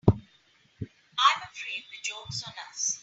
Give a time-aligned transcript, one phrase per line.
[0.09, 0.15] I'm
[0.79, 2.97] afraid the joke's on us.